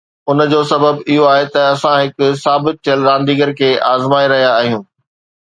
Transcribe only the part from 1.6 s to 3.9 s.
اسان هڪ ثابت ٿيل رانديگر کي